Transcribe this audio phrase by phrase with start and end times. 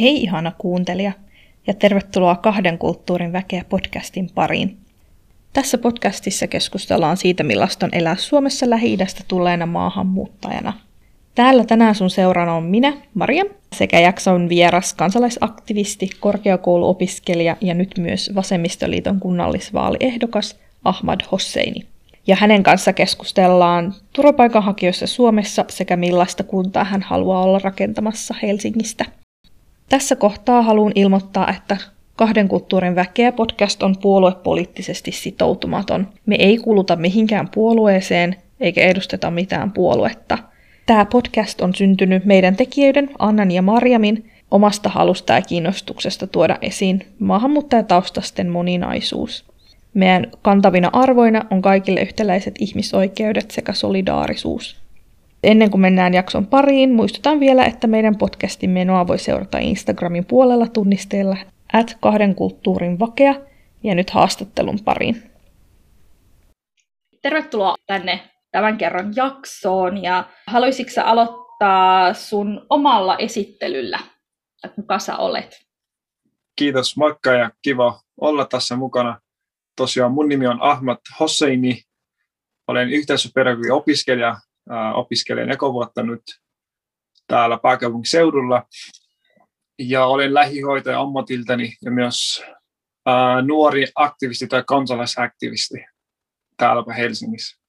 [0.00, 1.12] Hei ihana kuuntelija
[1.66, 4.76] ja tervetuloa Kahden kulttuurin väkeä podcastin pariin.
[5.52, 10.72] Tässä podcastissa keskustellaan siitä, millaista on elää Suomessa Lähi-idästä tulleena maahanmuuttajana.
[11.34, 18.30] Täällä tänään sun seurana on minä, Maria, sekä jakson vieras kansalaisaktivisti, korkeakouluopiskelija ja nyt myös
[18.34, 21.86] Vasemmistoliiton kunnallisvaaliehdokas Ahmad Hosseini.
[22.26, 29.04] Ja hänen kanssa keskustellaan turvapaikanhakijoissa Suomessa sekä millaista kuntaa hän haluaa olla rakentamassa Helsingistä–
[29.94, 31.76] tässä kohtaa haluan ilmoittaa, että
[32.16, 36.08] Kahden kulttuurin väkeä podcast on puoluepoliittisesti sitoutumaton.
[36.26, 40.38] Me ei kuluta mihinkään puolueeseen eikä edusteta mitään puoluetta.
[40.86, 47.06] Tämä podcast on syntynyt meidän tekijöiden Annan ja Marjamin omasta halusta ja kiinnostuksesta tuoda esiin
[47.18, 49.44] maahanmuuttajataustasten moninaisuus.
[49.94, 54.83] Meidän kantavina arvoina on kaikille yhtäläiset ihmisoikeudet sekä solidaarisuus.
[55.44, 60.66] Ennen kuin mennään jakson pariin, muistutan vielä, että meidän podcastin menoa voi seurata Instagramin puolella
[60.66, 61.36] tunnisteella
[61.72, 63.34] at kahden kulttuurin vakea
[63.82, 65.30] ja nyt haastattelun pariin.
[67.22, 73.98] Tervetuloa tänne tämän kerran jaksoon ja haluaisitko aloittaa sun omalla esittelyllä,
[74.64, 75.66] että kuka sä olet?
[76.56, 79.20] Kiitos, moikka ja kiva olla tässä mukana.
[79.76, 81.82] Tosiaan mun nimi on Ahmad Hosseini.
[82.68, 84.36] Olen yhteisöpedagogi opiskelija
[84.94, 86.22] opiskelen ekovuotta nyt
[87.26, 88.62] täällä pääkaupunkiseudulla.
[89.78, 92.44] Ja olen lähihoitaja ammatiltani ja myös
[93.06, 95.74] ää, nuori aktivisti tai kansalaisaktivisti
[96.56, 97.60] täällä Helsingissä.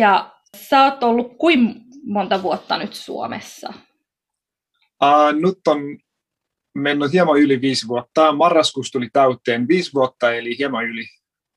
[0.00, 1.74] Ja sä oot ollut kuin
[2.04, 3.72] monta vuotta nyt Suomessa?
[5.00, 5.78] Ää, nyt on
[6.74, 8.32] mennyt hieman yli viisi vuotta.
[8.32, 11.04] Marraskuussa tuli täyteen viisi vuotta, eli hieman yli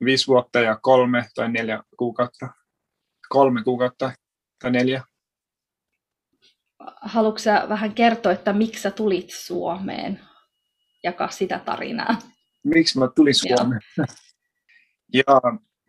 [0.05, 2.47] viisi vuotta ja kolme tai neljä kuukautta
[3.29, 4.11] kolme kuukautta
[4.61, 5.03] tai neljä.
[7.01, 10.19] Haluatko vähän kertoa, että miksi sä tulit Suomeen?
[11.03, 12.17] Jakaa sitä tarinaa.
[12.63, 13.81] Miksi mä tulin Suomeen?
[15.13, 15.23] ja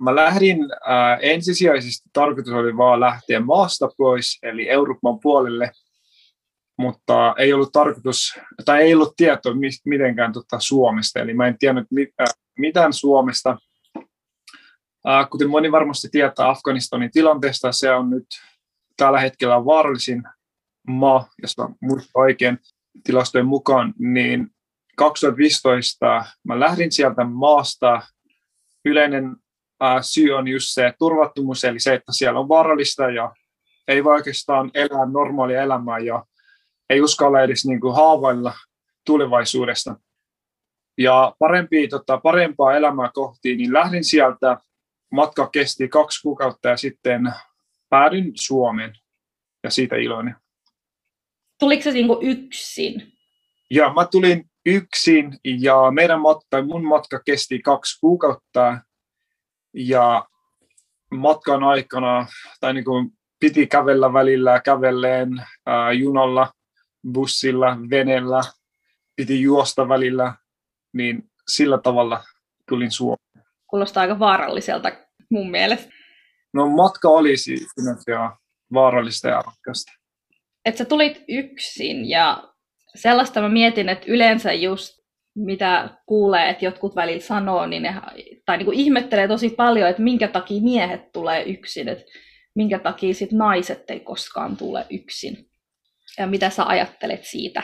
[0.01, 5.71] mä lähdin äh, ensisijaisesti, tarkoitus oli vaan lähteä maasta pois, eli Euroopan puolelle,
[6.79, 9.53] mutta ei ollut tarkoitus, tai ei ollut tietoa
[9.85, 12.29] mitenkään tota Suomesta, eli mä en tiennyt mit, äh,
[12.59, 13.59] mitään Suomesta,
[15.31, 18.27] Kuten moni varmasti tietää Afganistanin tilanteesta, se on nyt
[18.97, 20.23] tällä hetkellä vaarallisin
[20.89, 22.59] maa, jos mä muistan oikein
[23.05, 24.51] tilastojen mukaan, niin
[24.97, 28.03] 2015 mä lähdin sieltä maasta.
[28.85, 29.37] Yleinen
[29.81, 33.35] ää, syy on just se turvattomuus, eli se, että siellä on vaarallista ja
[33.89, 36.25] ei voi oikeastaan elää normaalia elämää ja
[36.91, 38.53] ei uskalla edes niin kuin haavailla
[39.07, 39.97] tulevaisuudesta.
[40.99, 44.57] Ja parempi, tota, parempaa elämää kohti, niin lähdin sieltä
[45.11, 47.33] matka kesti kaksi kuukautta ja sitten
[47.89, 48.93] päädyin Suomeen
[49.65, 50.37] ja siitä iloinen.
[51.61, 53.13] Tuliko se niinku yksin?
[53.71, 58.79] Ja mä tulin yksin ja meidän matka, mun matka kesti kaksi kuukautta
[59.75, 60.29] ja
[61.15, 62.27] matkan aikana
[62.61, 66.53] tai niin kuin piti kävellä välillä kävelleen ää, junalla,
[67.13, 68.41] bussilla, venellä,
[69.17, 70.35] piti juosta välillä,
[70.93, 72.25] niin sillä tavalla
[72.69, 73.28] tulin Suomeen
[73.71, 74.93] kuulostaa aika vaaralliselta
[75.31, 75.93] mun mielestä.
[76.55, 78.37] No matka oli siinä
[78.73, 79.93] vaarallista ja raskasta.
[80.65, 82.53] Että sä tulit yksin ja
[82.95, 84.99] sellaista mä mietin, että yleensä just
[85.37, 87.95] mitä kuulee, että jotkut välillä sanoo, niin ne,
[88.47, 92.05] tai niin kuin ihmettelee tosi paljon, että minkä takia miehet tulee yksin, että
[92.55, 95.37] minkä takia sit naiset ei koskaan tule yksin.
[96.19, 97.63] Ja mitä sä ajattelet siitä?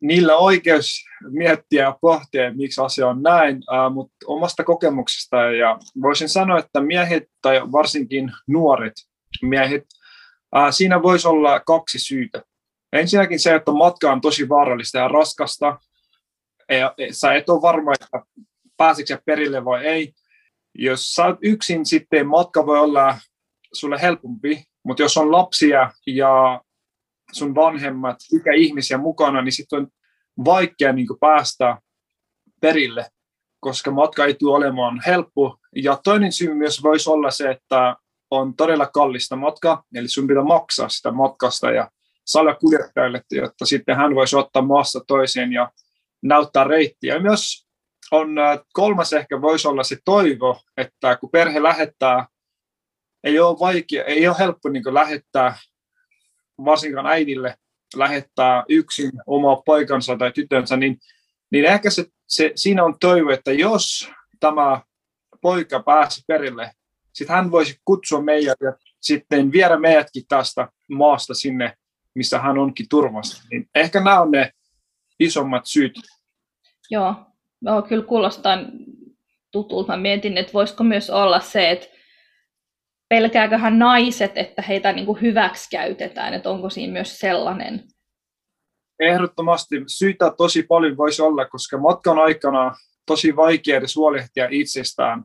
[0.00, 3.62] Niillä oikeus miettiä ja pohtia, miksi asia on näin,
[3.94, 8.92] mutta omasta kokemuksesta ja voisin sanoa, että miehet tai varsinkin nuoret
[9.42, 9.84] miehet,
[10.70, 12.42] siinä voisi olla kaksi syytä.
[12.92, 15.78] Ensinnäkin se, että matka on tosi vaarallista ja raskasta.
[16.68, 18.22] Ja sä et ole varma, että
[18.76, 20.12] pääseekö perille vai ei.
[20.74, 23.18] Jos sä oot yksin, sitten matka voi olla
[23.72, 26.60] sulle helpompi, mutta jos on lapsia ja
[27.32, 29.88] sun vanhemmat ikäihmisiä mukana, niin sitten on
[30.44, 31.78] vaikea niin päästä
[32.60, 33.06] perille,
[33.60, 35.58] koska matka ei tule olemaan helppo.
[35.76, 37.96] Ja toinen syy myös voisi olla se, että
[38.30, 41.90] on todella kallista matka, eli sun pitää maksaa sitä matkasta ja
[42.26, 45.72] salakuljettajalle, jotta sitten hän voisi ottaa maassa toiseen ja
[46.22, 47.14] näyttää reittiä.
[47.14, 47.66] Ja myös
[48.10, 48.36] on
[48.72, 52.26] kolmas ehkä voisi olla se toivo, että kun perhe lähettää,
[53.24, 55.58] ei ole vaikea, ei ole helppo niin lähettää
[56.64, 57.56] varsinkaan äidille
[57.96, 60.98] lähettää yksin oma poikansa tai tytönsä, niin,
[61.52, 64.10] niin ehkä se, se, siinä on toivo, että jos
[64.40, 64.80] tämä
[65.40, 66.70] poika pääsi perille,
[67.12, 71.74] sitten hän voisi kutsua meidät ja sitten viedä meidätkin tästä maasta sinne,
[72.14, 73.42] missä hän onkin turvassa.
[73.50, 74.50] Niin ehkä nämä on ne
[75.20, 75.94] isommat syyt.
[76.90, 77.14] Joo,
[77.60, 78.58] no, kyllä kuulostaa
[79.50, 79.92] tutulta.
[79.92, 81.86] Mä mietin, että voisiko myös olla se, että
[83.08, 87.84] pelkääköhän naiset, että heitä niin kuin hyväksi käytetään, että onko siinä myös sellainen?
[89.00, 92.74] Ehdottomasti syitä tosi paljon voisi olla, koska matkan aikana
[93.06, 95.22] tosi vaikea edes huolehtia itsestään.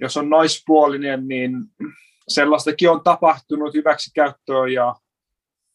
[0.00, 1.52] Jos on naispuolinen, niin
[2.28, 4.94] sellaistakin on tapahtunut hyväksikäyttöä ja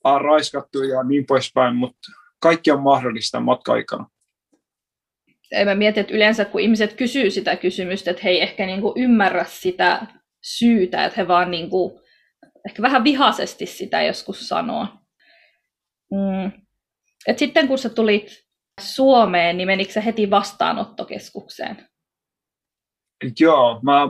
[0.03, 4.09] on raiskattu ja niin poispäin, mutta kaikki on mahdollista matka-aikana.
[5.65, 8.93] Mä mietin, että yleensä kun ihmiset kysyy sitä kysymystä, että he ei ehkä niin kuin
[8.95, 10.07] ymmärrä sitä
[10.43, 11.99] syytä, että he vaan niin kuin,
[12.67, 14.87] ehkä vähän vihaisesti sitä joskus sanoo.
[16.11, 16.51] Mm.
[17.27, 18.47] Et sitten kun sä tulit
[18.81, 21.87] Suomeen, niin menikö sä heti vastaanottokeskukseen?
[23.39, 24.09] Joo, mä,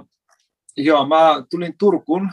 [0.77, 2.31] joo, mä tulin Turkuun,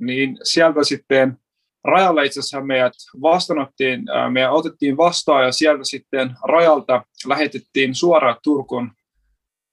[0.00, 1.38] niin sieltä sitten
[1.84, 2.92] rajalla itse asiassa meidät
[3.22, 8.90] vastaanottiin, me otettiin vastaan ja sieltä sitten rajalta lähetettiin suoraan Turkun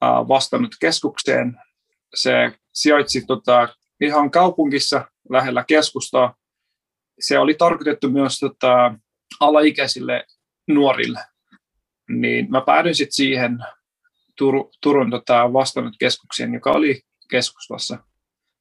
[0.01, 1.59] vastaanottokeskukseen.
[2.15, 3.69] Se sijaitsi tota,
[4.01, 6.35] ihan kaupungissa lähellä keskustaa.
[7.19, 8.93] Se oli tarkoitettu myös tota,
[9.39, 10.25] alaikäisille
[10.67, 11.19] nuorille.
[12.09, 13.57] Niin mä päädyin sitten siihen
[14.41, 17.97] Tur- Turun tota, vastaanottokeskukseen, joka oli keskustassa.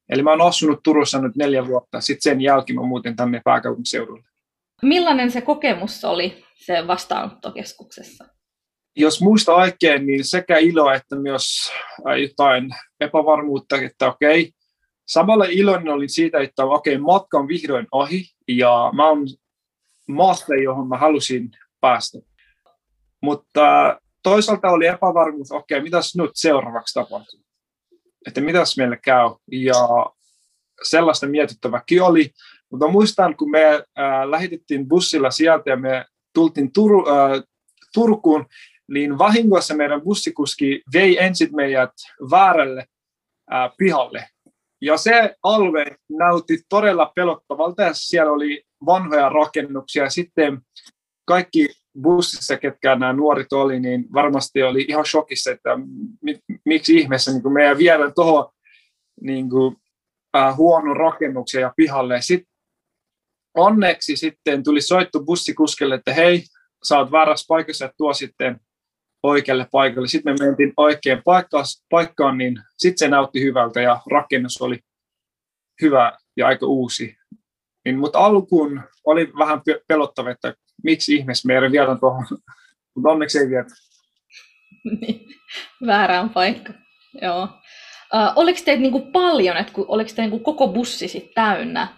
[0.08, 4.24] Eli mä oon asunut Turussa nyt neljä vuotta, sitten sen jälkeen mä muutin tänne pääkaupunkiseudulle.
[4.82, 8.33] Millainen se kokemus oli se vastaanottokeskuksessa?
[8.96, 11.72] Jos muista oikein, niin sekä ilo että myös
[12.22, 12.70] jotain
[13.00, 14.52] epävarmuutta, että okei,
[15.06, 19.26] samalla iloinen olin siitä, että okei, matka on vihdoin ohi ja mä oon
[20.08, 21.50] maasta, johon mä halusin
[21.80, 22.18] päästä.
[23.22, 27.44] Mutta toisaalta oli epävarmuus, okei, mitäs nyt seuraavaksi tapahtuu?
[28.26, 29.30] että mitäs meille käy.
[29.52, 30.06] Ja
[30.82, 32.30] sellaista mietittäväkin oli.
[32.70, 36.04] Mutta muistan, kun me äh, lähetettiin bussilla sieltä ja me
[36.34, 37.42] tultiin Tur- äh,
[37.94, 38.46] Turkuun,
[38.90, 41.92] niin vahingossa meidän bussikuski vei ensin meidät
[42.30, 42.86] väärälle
[43.52, 44.28] äh, pihalle.
[44.80, 50.10] Ja se alue näytti todella pelottavalta ja siellä oli vanhoja rakennuksia.
[50.10, 50.60] Sitten
[51.26, 51.68] kaikki
[52.02, 55.70] bussissa, ketkä nämä nuoret oli, niin varmasti oli ihan shokissa, että
[56.64, 58.52] miksi ihmeessä niin meidän viedään tuohon
[59.20, 59.76] niin kuin,
[60.36, 62.22] äh, huonon rakennuksen ja pihalle.
[62.22, 62.54] Sitten
[63.54, 66.42] onneksi sitten tuli soittu bussikuskelle, että hei,
[66.84, 68.60] sä oot väärässä paikassa, että tuo sitten
[69.24, 70.08] oikealle paikalle.
[70.08, 74.78] Sitten me mentiin oikein paikkaan, paikkaan niin sitten se näytti hyvältä ja rakennus oli
[75.82, 77.16] hyvä ja aika uusi.
[77.84, 82.26] Niin, mutta alkuun oli vähän pelottava, että miksi ihmeessä meidän viedään tuohon,
[82.94, 83.74] mutta onneksi ei vietä.
[85.00, 85.26] niin,
[85.86, 86.72] väärään paikka.
[87.22, 87.42] Joo.
[88.14, 91.88] Uh, oliko teitä niinku paljon, että oliko teitä niinku koko bussi sit täynnä?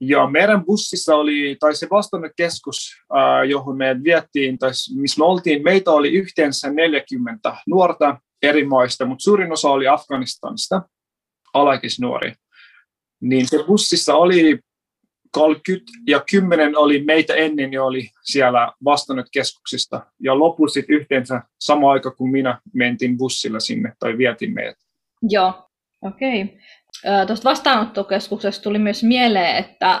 [0.00, 2.96] Joo, meidän bussissa oli, tai se vastaanottokeskus,
[3.48, 9.22] johon me viettiin, tai missä me oltiin, meitä oli yhteensä 40 nuorta eri maista, mutta
[9.22, 10.82] suurin osa oli Afganistanista,
[11.54, 12.32] alaikäisnuori.
[13.20, 14.58] Niin se bussissa oli
[15.30, 20.06] 30 ja 10 oli meitä ennen jo oli siellä vastannut keskuksista.
[20.20, 24.78] Ja loput sitten yhteensä sama aika kuin minä mentiin bussilla sinne tai vietin meidät.
[25.22, 25.68] Joo,
[26.02, 26.42] okei.
[26.42, 26.56] Okay.
[27.26, 30.00] Tuosta vastaanottokeskuksesta tuli myös mieleen, että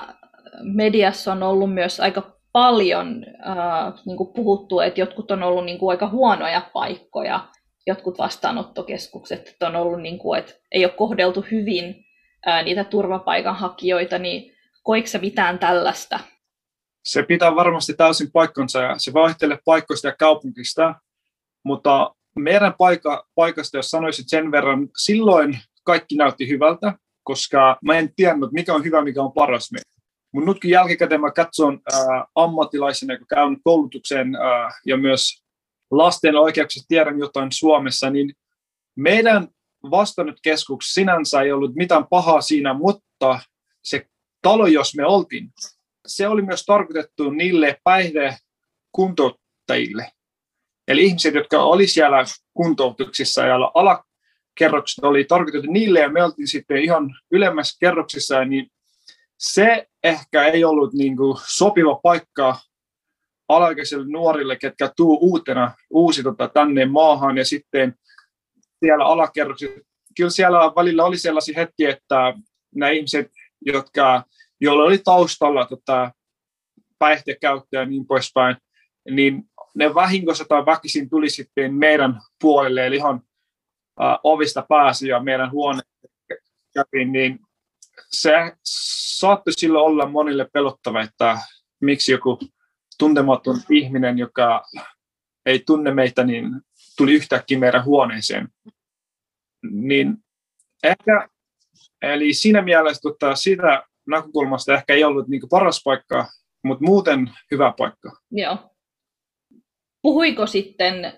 [0.62, 5.78] mediassa on ollut myös aika paljon äh, niin kuin puhuttu, että jotkut on ollut niin
[5.78, 7.48] kuin aika huonoja paikkoja,
[7.86, 12.04] jotkut vastaanottokeskukset, että on ollut, niin kuin, että ei ole kohdeltu hyvin
[12.48, 16.20] äh, niitä turvapaikanhakijoita, niin Koiko sä mitään tällaista?
[17.04, 20.94] Se pitää varmasti täysin paikkansa ja se vaihtelee paikoista ja kaupunkista,
[21.64, 26.92] mutta meidän paikka, paikasta, jos sanoisit sen verran, silloin kaikki näytti hyvältä,
[27.24, 29.90] koska mä en tiennyt, mikä on hyvä, mikä on paras meitä.
[30.32, 32.00] Mutta nytkin jälkikäteen mä katson äh,
[32.34, 35.44] ammattilaisena, kun käyn koulutuksen äh, ja myös
[35.90, 38.34] lasten oikeuksista tiedän jotain Suomessa, niin
[38.96, 39.48] meidän
[39.90, 43.40] vastannut keskuks sinänsä ei ollut mitään pahaa siinä, mutta
[43.82, 44.06] se
[44.42, 45.50] talo, jos me oltiin,
[46.06, 50.12] se oli myös tarkoitettu niille päihdekuntouttajille.
[50.88, 53.56] Eli ihmiset, jotka oli siellä kuntoutuksissa ja
[54.60, 58.70] alakerrokset oli tarkoitettu niille ja me oltiin sitten ihan ylemmässä kerroksissa, niin
[59.38, 62.58] se ehkä ei ollut niin kuin sopiva paikka
[63.48, 67.94] alaikäisille nuorille, ketkä tuu uutena uusi tota, tänne maahan ja sitten
[68.84, 69.80] siellä alakerroksissa.
[70.16, 72.34] Kyllä siellä välillä oli sellaisia hetkiä, että
[72.74, 73.30] nämä ihmiset,
[73.66, 74.24] jotka
[74.60, 76.12] jolla oli taustalla tota,
[76.98, 78.56] päihtekäyttöä ja niin poispäin,
[79.10, 79.42] niin
[79.74, 83.20] ne vahingossa tai väkisin tuli sitten meidän puolelle, eli ihan
[84.00, 85.82] uh, ovista pääsi ja meidän huone
[86.74, 87.38] kävi, niin
[88.10, 88.32] se
[89.18, 91.38] saattoi silloin olla monille pelottava, että
[91.80, 92.38] miksi joku
[92.98, 94.64] tuntematon ihminen, joka
[95.46, 96.50] ei tunne meitä, niin
[96.96, 98.48] tuli yhtäkkiä meidän huoneeseen.
[99.70, 100.16] Niin
[100.82, 101.28] ehkä,
[102.02, 106.28] eli siinä mielessä tota, sitä näkökulmasta ehkä ei ollut niin paras paikka,
[106.64, 108.16] mutta muuten hyvä paikka.
[108.30, 108.70] Joo.
[110.02, 111.12] Puhuiko sitten äh,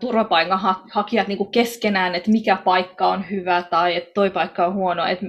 [0.00, 5.26] turvapaikanhakijat niin keskenään, että mikä paikka on hyvä tai että toi paikka on huono, että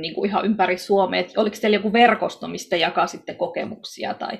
[0.00, 1.20] niin kuin ihan ympäri Suomea.
[1.20, 4.14] Että oliko teillä joku verkosto, mistä jakaa sitten kokemuksia?
[4.14, 4.38] Tai...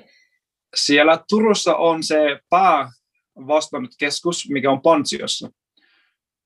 [0.75, 2.91] Siellä Turussa on se pää
[3.99, 5.49] keskus, mikä on Pansiossa.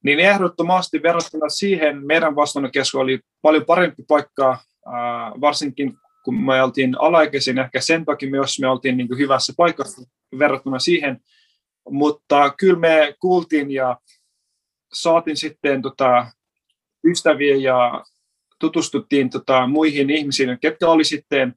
[0.04, 4.58] Niin ehdottomasti verrattuna siihen meidän vastaanottokeskus oli paljon parempi paikka,
[5.42, 5.94] varsinkin
[6.26, 10.02] kun me oltiin alaikäisiä, ehkä sen takia myös me oltiin niin hyvässä paikassa
[10.40, 11.20] verrattuna siihen,
[11.90, 13.98] mutta kyllä me kuultiin ja
[14.94, 16.28] saatiin sitten tota,
[17.08, 18.04] ystäviä ja
[18.60, 21.56] tutustuttiin tota, muihin ihmisiin, ketkä oli sitten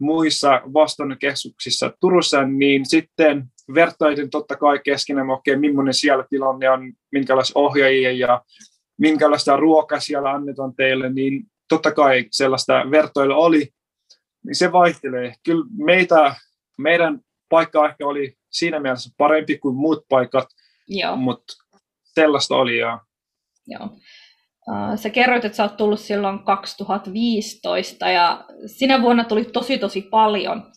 [0.00, 3.44] muissa vastaanottokeskuksissa Turussa, niin sitten
[3.74, 8.42] vertailin totta kai keskenään, okei, okay, millainen siellä tilanne on, minkälaisia ohjaajia ja
[8.98, 13.68] minkälaista ruokaa siellä annetaan teille, niin totta kai sellaista vertailua oli,
[14.44, 15.34] niin se vaihtelee.
[15.44, 16.34] Kyllä meitä,
[16.78, 20.48] meidän paikka ehkä oli siinä mielessä parempi kuin muut paikat,
[20.88, 21.16] Joo.
[21.16, 21.54] mutta
[22.02, 22.78] sellaista oli.
[22.78, 23.00] Ja...
[23.66, 23.88] Joo.
[24.96, 30.72] Sä kerroit, että sä oot tullut silloin 2015 ja sinä vuonna tuli tosi tosi paljon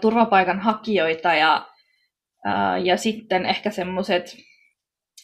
[0.00, 1.68] turvapaikanhakijoita ja,
[2.84, 4.36] ja sitten ehkä semmoiset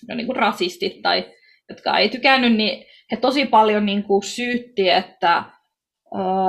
[0.08, 1.32] no niin kuin rasistit tai
[1.68, 5.44] jotka ei tykännyt, niin he tosi paljon niin kuin syytti, että,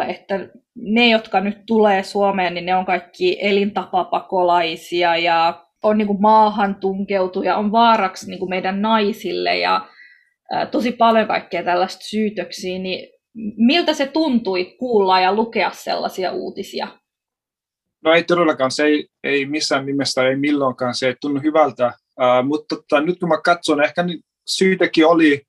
[0.07, 0.35] että
[0.75, 6.75] ne, jotka nyt tulee Suomeen, niin ne on kaikki elintapapakolaisia ja on niin kuin maahan
[6.75, 9.87] tunkeutuja, on vaaraksi niin kuin meidän naisille ja
[10.71, 13.09] tosi paljon kaikkea tällaista syytöksiä, niin
[13.57, 16.87] miltä se tuntui kuulla ja lukea sellaisia uutisia?
[18.03, 22.47] No ei todellakaan, se ei, ei missään nimessä, ei milloinkaan, se ei tunnu hyvältä, uh,
[22.47, 24.05] mutta tota, nyt kun mä katson, ehkä
[24.47, 25.41] syytäkin oli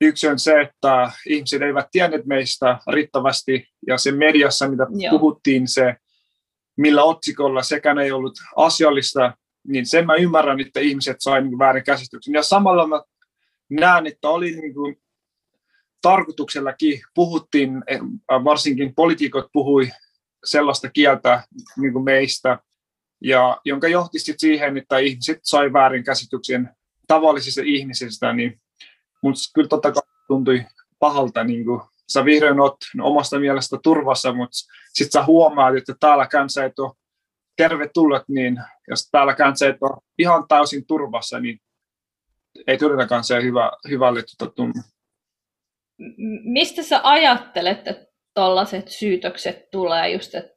[0.00, 5.10] Yksi on se, että ihmiset eivät tienneet meistä riittävästi, ja se mediassa, mitä Joo.
[5.10, 5.96] puhuttiin, se
[6.76, 9.36] millä otsikolla sekään ei ollut asiallista,
[9.68, 12.34] niin sen mä ymmärrän, että ihmiset saivat niin väärin käsityksen.
[12.34, 13.02] Ja samalla mä
[13.70, 14.96] näen, että oli niin kuin,
[16.02, 18.00] tarkoituksellakin puhuttiin, eh,
[18.44, 19.90] varsinkin poliitikot puhui
[20.44, 21.42] sellaista kieltä
[21.76, 22.58] niin kuin meistä,
[23.20, 26.70] ja jonka johti siihen, että ihmiset sai väärin käsityksen
[27.08, 28.60] tavallisista ihmisistä, niin
[29.22, 30.66] mutta kyllä totta kai tuntui
[30.98, 31.80] pahalta, niin kuin
[32.12, 34.56] sä vihdoin oot omasta mielestä turvassa, mutta
[34.92, 36.92] sitten sä huomaat, että täälläkään sä et ole
[37.56, 41.58] tervetullut, niin jos täälläkään sä et ole ihan täysin turvassa, niin
[42.66, 44.82] ei todellakaan se hyvä, hyvälle tuota tunnu.
[46.44, 50.56] Mistä sä ajattelet, että tällaiset syytökset tulee, just, että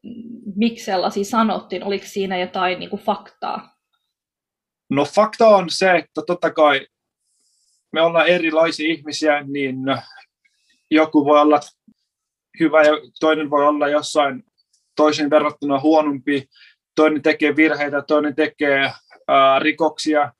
[0.55, 1.83] miksi sellaisia sanottiin?
[1.83, 3.75] Oliko siinä jotain niin kuin faktaa?
[4.89, 6.87] No fakta on se, että totta kai
[7.91, 9.75] me ollaan erilaisia ihmisiä, niin
[10.91, 11.59] joku voi olla
[12.59, 14.43] hyvä ja toinen voi olla jossain
[14.95, 16.49] toisen verrattuna huonompi,
[16.95, 18.91] toinen tekee virheitä, toinen tekee
[19.27, 20.33] ää, rikoksia,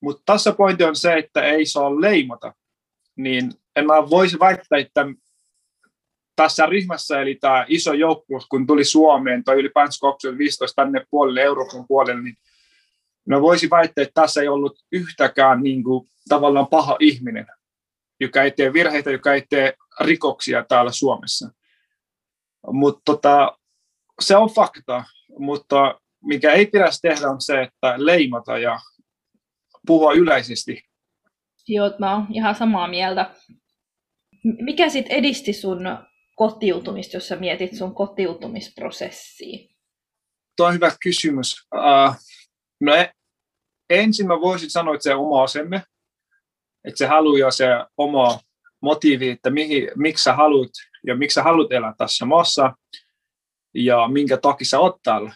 [0.00, 2.54] mutta tässä pointti on se, että ei saa leimata.
[3.16, 5.06] Niin en mä voisi väittää, että
[6.36, 11.84] tässä ryhmässä, eli tämä iso joukko, kun tuli Suomeen tai ylipäänsä 2015 tänne puolelle, Euroopan
[11.88, 12.36] puolelle, niin
[13.28, 17.46] no voisi väittää, että tässä ei ollut yhtäkään niin kuin, tavallaan paha ihminen,
[18.20, 21.50] joka ei tee virheitä, joka ei tee rikoksia täällä Suomessa.
[22.72, 23.58] Mutta tota,
[24.20, 25.04] se on fakta,
[25.38, 28.78] mutta mikä ei pidä tehdä on se, että leimata ja
[29.86, 30.82] puhua yleisesti.
[31.68, 33.34] Joo, mä oon ihan samaa mieltä.
[34.44, 35.80] Mikä sitten edisti sun
[36.36, 39.74] kotiutumista, jos sä mietit sun kotiutumisprosessia?
[40.56, 41.66] Tuo on hyvä kysymys.
[41.74, 42.14] Uh,
[42.80, 43.12] no e-
[43.90, 45.82] ensin mä voisin sanoa, että se oma asenne,
[46.84, 47.66] että se halu ja se
[47.96, 48.40] oma
[48.80, 50.70] motiivi, että mihin, miksi sä haluat
[51.06, 52.72] ja miksi sä haluat elää tässä maassa
[53.74, 55.34] ja minkä takia sä oot täällä,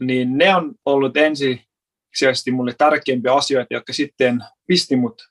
[0.00, 5.22] niin ne on ollut ensisijaisesti mulle tärkeimpiä asioita, jotka sitten pisti mut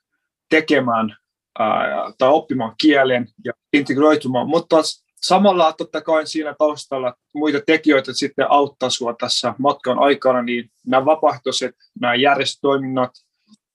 [0.50, 1.16] tekemään
[1.58, 1.86] ää,
[2.18, 4.76] tai oppimaan kielen ja integroitumaan, mutta
[5.22, 11.04] samalla totta kai siinä taustalla muita tekijöitä sitten auttaa sinua tässä matkan aikana, niin nämä
[11.04, 13.10] vapaaehtoiset, nämä järjestötoiminnat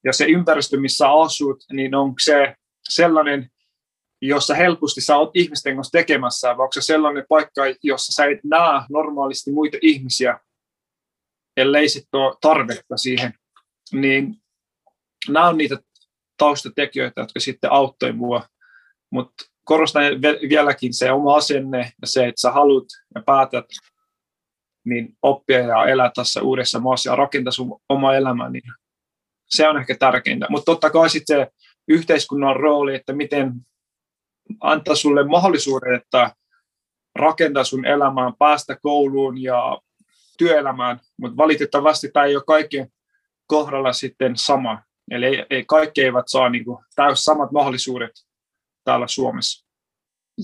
[0.04, 2.56] ja se ympäristö, missä asut, niin onko se
[2.90, 3.50] sellainen,
[4.22, 8.40] jossa helposti sä oot ihmisten kanssa tekemässä, vai onko se sellainen paikka, jossa sä et
[8.44, 10.40] näe normaalisti muita ihmisiä,
[11.58, 13.34] ellei sitten ole tarvetta siihen,
[13.92, 14.36] niin
[15.30, 15.78] nämä on niitä
[16.38, 18.48] taustatekijöitä, jotka sitten auttoi mua.
[19.12, 20.04] Mutta korostan
[20.50, 23.66] vieläkin se oma asenne ja se, että sä haluat ja päätät
[24.86, 28.64] niin oppia ja elää tässä uudessa maassa ja rakentaa sun oma elämä, niin
[29.46, 30.46] se on ehkä tärkeintä.
[30.50, 31.48] Mutta totta kai sitten se
[31.88, 33.54] yhteiskunnan rooli, että miten
[34.62, 36.32] antaa sulle mahdollisuuden, että
[37.16, 39.82] rakentaa sun elämään, päästä kouluun ja
[40.38, 42.88] työelämään, mutta valitettavasti tämä ei ole kaikkien
[43.48, 44.82] kohdalla sitten sama.
[45.12, 48.12] Eli ei, ei, kaikki eivät saa niin kuin, täys samat mahdollisuudet
[48.88, 49.68] täällä Suomessa.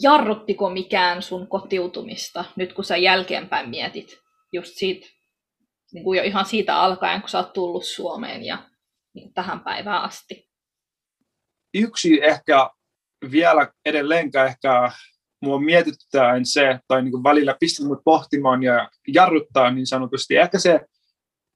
[0.02, 4.18] Jarruttiko mikään sun kotiutumista, nyt kun sä jälkeenpäin mietit,
[4.54, 5.08] just siitä,
[5.94, 8.70] niin kuin jo ihan siitä alkaen, kun sä oot tullut Suomeen ja
[9.14, 10.50] niin tähän päivään asti?
[11.74, 12.70] Yksi ehkä
[13.32, 14.92] vielä edelleenkään ehkä
[15.42, 20.60] mua mietityttää se, tai niin kuin välillä pistää mut pohtimaan ja jarruttaa niin sanotusti, ehkä
[20.60, 20.80] se,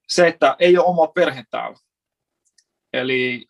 [0.08, 1.78] se, että ei ole oma perhe täällä.
[2.92, 3.46] Eli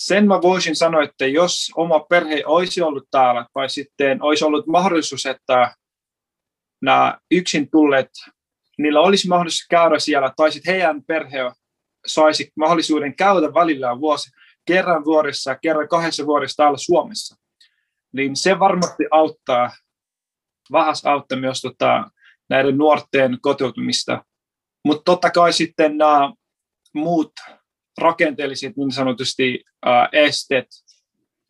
[0.00, 4.66] sen mä voisin sanoa, että jos oma perhe olisi ollut täällä, tai sitten olisi ollut
[4.66, 5.74] mahdollisuus, että
[6.82, 8.10] nämä yksin tulleet,
[8.78, 11.38] niillä olisi mahdollisuus käydä siellä, tai sitten heidän perhe
[12.06, 14.30] saisi mahdollisuuden käydä välillä vuosi,
[14.66, 17.36] kerran vuodessa, kerran kahdessa vuodessa täällä Suomessa
[18.12, 19.70] niin se varmasti auttaa,
[20.72, 22.10] vähäs auttaa myös tota,
[22.50, 24.24] näiden nuorten kotoutumista.
[24.84, 26.32] Mutta totta kai sitten nämä
[26.94, 27.32] muut
[28.00, 30.66] rakenteelliset niin sanotusti ää, esteet,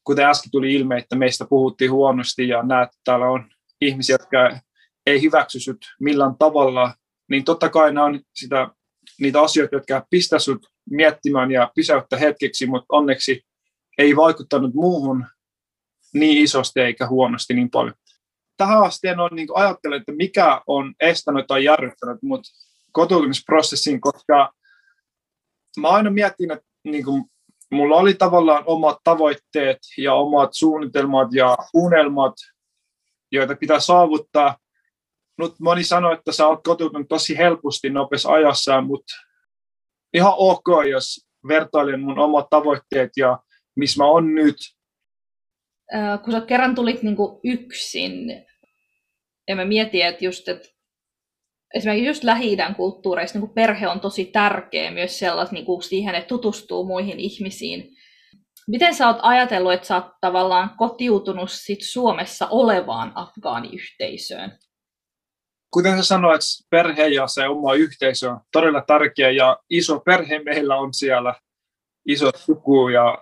[0.04, 4.60] kuten äsken tuli ilme, että meistä puhuttiin huonosti ja näet, että täällä on ihmisiä, jotka
[5.06, 6.94] ei hyväksy sut millään tavalla,
[7.30, 8.68] niin totta kai nämä on sitä,
[9.20, 13.42] niitä asioita, jotka pistää sut miettimään ja pysäyttää hetkeksi, mutta onneksi
[13.98, 15.26] ei vaikuttanut muuhun
[16.14, 17.94] niin isosti eikä huonosti niin paljon.
[18.56, 22.40] Tähän asti en ole niin ajatellut, että mikä on estänyt tai jarruttanut mut
[22.92, 24.52] kotoutumisprosessiin, koska
[25.78, 27.24] mä aina mietin, että niin kuin,
[27.70, 32.34] mulla oli tavallaan omat tavoitteet ja omat suunnitelmat ja unelmat,
[33.32, 34.56] joita pitää saavuttaa.
[35.38, 39.14] Nyt moni sanoi, että sä oot kotoutunut tosi helposti nopeassa ajassa, mutta
[40.14, 43.38] ihan ok, jos vertailen mun omat tavoitteet ja
[43.76, 44.56] missä mä oon nyt
[46.24, 48.46] kun sä kerran tulit niin kuin yksin,
[49.48, 50.68] ja mä mietin, että just, että
[51.74, 56.14] esimerkiksi just lähi kulttuureissa niin kuin perhe on tosi tärkeä myös sellais, niin kuin siihen,
[56.14, 57.96] että tutustuu muihin ihmisiin.
[58.68, 64.58] Miten sä oot ajatellut, että sä oot tavallaan kotiutunut sit Suomessa olevaan afgaaniyhteisöön?
[65.70, 70.76] Kuten sä sanoit, perhe ja se oma yhteisö on todella tärkeä ja iso perhe meillä
[70.76, 71.34] on siellä,
[72.06, 73.18] iso suku ja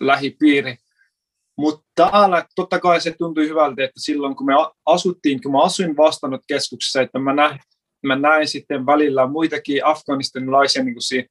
[0.00, 0.76] lähipiiri.
[1.58, 4.52] Mutta täällä totta kai se tuntui hyvältä, että silloin kun me
[4.86, 7.60] asuttiin, kun mä asuin vastaanotkeskuksessa, että mä näin,
[8.06, 11.28] mä näin sitten välillä muitakin afganistanilaisia niin siinä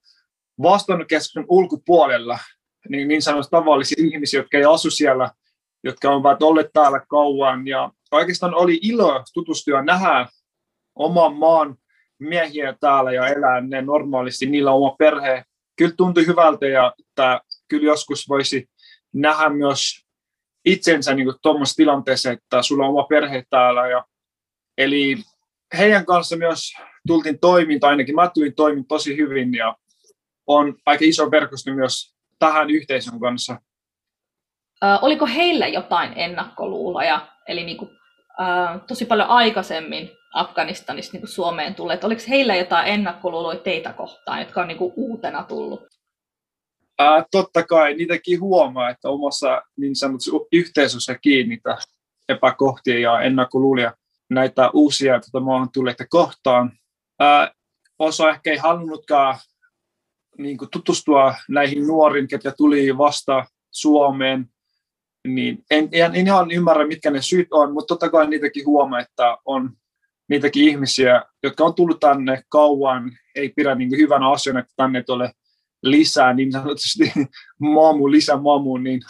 [0.62, 2.40] vastaanotkeskuksen ulkopuolella,
[2.90, 5.32] niin, niin sanotusti tavallisia ihmisiä, jotka ei asu siellä,
[5.84, 7.68] jotka ovat olleet täällä kauan.
[7.68, 10.28] Ja oikeastaan oli ilo tutustua nähdä
[10.96, 11.76] oman maan
[12.20, 15.44] miehiä täällä ja elää ne normaalisti, niillä on oma perhe.
[15.78, 18.70] Kyllä tuntui hyvältä ja että kyllä joskus voisi
[19.14, 20.07] nähdä myös
[20.68, 23.88] itsensä niin tuommoisessa tilanteessa, että sulla on oma perhe täällä.
[23.88, 24.06] Ja,
[24.78, 25.18] eli
[25.78, 26.74] heidän kanssa myös
[27.08, 29.76] tultiin toiminta, ainakin mä tulin toimin tosi hyvin ja
[30.48, 33.62] on aika iso verkosto myös tähän yhteisön kanssa.
[34.84, 37.92] Ö, oliko heillä jotain ennakkoluuloja, eli niin kuin,
[38.40, 44.40] ö, tosi paljon aikaisemmin Afganistanista niin kuin Suomeen tulleet, oliko heillä jotain ennakkoluuloja teitä kohtaan,
[44.40, 45.97] jotka on niin kuin uutena tullut?
[47.00, 51.78] Ää, totta kai niitäkin huomaa, että omassa niin sanotussa yhteisössä kiinnitä
[52.30, 53.94] epäkohtia ja ennakkoluulia
[54.30, 56.72] näitä uusia tuota, maahan tulleita kohtaan.
[57.20, 57.52] Ää,
[58.00, 59.38] osa ehkä ei halunnutkaan
[60.38, 64.50] niin kuin, tutustua näihin nuoriin, ketkä tuli vasta Suomeen,
[65.28, 69.00] niin en, en, en ihan ymmärrä, mitkä ne syyt on, mutta totta kai niitäkin huomaa,
[69.00, 69.72] että on
[70.30, 75.32] niitäkin ihmisiä, jotka on tullut tänne kauan, ei pidä niin hyvänä asiana, että tänne tulee
[75.84, 77.14] lisää niin sanotusti
[77.60, 79.02] mamu, lisämamu, niin,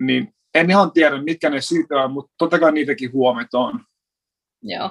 [0.00, 3.80] niin en ihan tiedä, mitkä ne syyt on, mutta totta kai niitäkin huomet on.
[4.62, 4.90] Joo.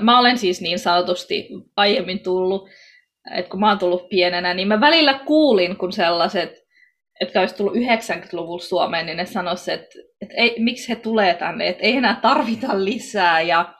[0.00, 2.68] Mä olen siis niin sanotusti aiemmin tullut,
[3.34, 6.60] että kun mä oon tullut pienenä, niin mä välillä kuulin, kun sellaiset,
[7.20, 11.68] että olisi tullut 90-luvulla Suomeen, niin ne sanoisivat, että, että ei, miksi he tulee tänne,
[11.68, 13.74] että ei enää tarvita lisää, ja,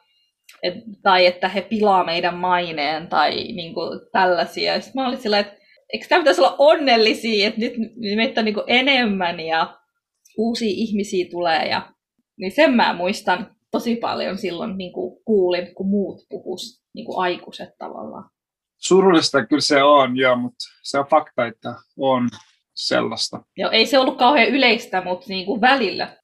[0.62, 4.80] et, tai että he pilaa meidän maineen, tai niin kuin, tällaisia.
[4.80, 5.59] Sitten mä olin sillä, että
[5.92, 7.74] eikö tämä pitäisi olla onnellisia, että nyt
[8.16, 9.78] meitä on niin enemmän ja
[10.38, 11.68] uusia ihmisiä tulee.
[11.68, 11.92] Ja,
[12.36, 17.18] niin sen mä muistan tosi paljon silloin niin kuin kuulin, kun muut puhus niin kuin
[17.18, 18.30] aikuiset tavallaan.
[18.78, 22.28] Surullista kyllä se on, joo, mutta se on fakta, että on
[22.74, 23.42] sellaista.
[23.56, 26.16] Joo, ei se ollut kauhean yleistä, mutta niin kuin välillä.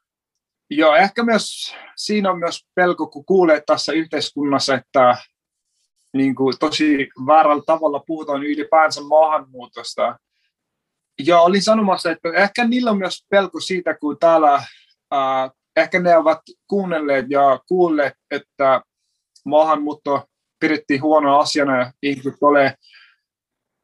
[0.70, 5.16] Joo, ehkä myös siinä on myös pelko, kun kuulee tässä yhteiskunnassa, että
[6.16, 10.18] niin kuin, tosi väärällä tavalla puhutaan ylipäänsä maahanmuutosta.
[11.26, 14.62] Ja olin sanomassa, että ehkä niillä on myös pelko siitä, kun täällä
[15.10, 18.82] ää, ehkä ne ovat kuunnelleet ja kuulleet, että
[19.44, 20.24] maahanmuutto
[20.60, 22.74] pidettiin huono asiana ja ihmiset ole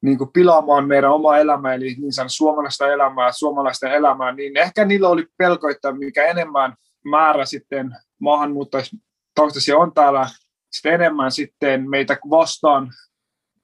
[0.03, 4.85] niin kuin pilaamaan meidän omaa elämää, eli niin sanottu suomalaista elämää, suomalaisten elämää, niin ehkä
[4.85, 10.27] niillä oli pelko, että mikä enemmän määrä sitten maahanmuuttajia on täällä,
[10.73, 12.93] sitten enemmän sitten meitä vastaan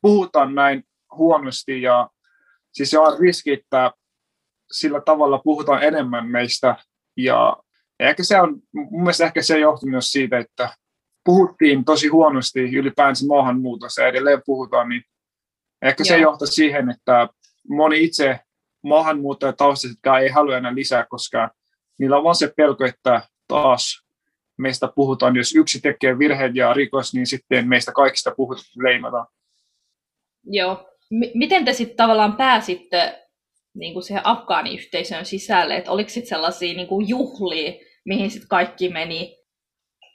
[0.02, 0.84] puhutaan näin
[1.16, 2.10] huonosti ja
[2.72, 3.92] siis se on riski, että
[4.72, 6.76] sillä tavalla puhutaan enemmän meistä
[7.16, 7.56] ja
[8.00, 10.74] ehkä se on, mun mielestä ehkä se johtuu myös siitä, että
[11.24, 15.02] puhuttiin tosi huonosti ylipäänsä maahanmuutossa ja edelleen puhutaan, niin
[15.82, 16.08] ehkä Joo.
[16.08, 17.28] se johtaa siihen, että
[17.68, 18.40] moni itse
[18.84, 21.50] maahanmuuttajataustaisetkaan ei halua enää lisää, koska
[21.98, 24.07] niillä on vaan se pelko, että taas
[24.58, 29.26] meistä puhutaan, jos yksi tekee virheen ja rikos, niin sitten meistä kaikista puhutaan, leimataan.
[30.44, 30.88] Joo.
[31.10, 33.28] M- miten te sitten tavallaan pääsitte
[33.74, 37.72] niin kuin siihen afgaaniyhteisön sisälle, että oliko sitten sellaisia niin kuin juhlia,
[38.04, 39.38] mihin sitten kaikki meni.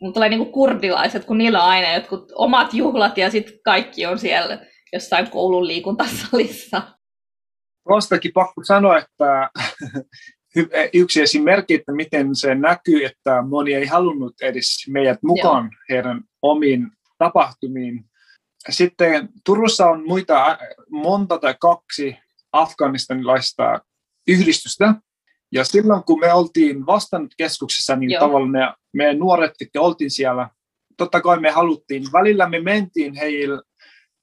[0.01, 4.19] Mutta tulee niinku kurdilaiset, kun niillä on aina jotkut omat juhlat ja sitten kaikki on
[4.19, 6.81] siellä jossain koulun liikuntasalissa.
[7.87, 9.49] Tuostakin pakko sanoa, että
[10.93, 15.79] yksi esimerkki, että miten se näkyy, että moni ei halunnut edes meidät mukaan Joo.
[15.89, 18.05] heidän omiin tapahtumiin.
[18.69, 20.57] Sitten Turussa on muita
[20.89, 22.17] monta tai kaksi
[22.51, 23.79] afganistanilaista
[24.27, 24.95] yhdistystä,
[25.51, 26.85] ja silloin kun me oltiin
[27.37, 28.19] keskuksessa, niin Joo.
[28.19, 28.59] tavallaan me,
[28.93, 30.49] me nuoret, jotka oltiin siellä,
[30.97, 33.61] totta kai me haluttiin, välillä me mentiin heille,